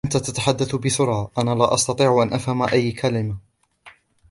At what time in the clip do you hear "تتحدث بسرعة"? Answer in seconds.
0.17-1.31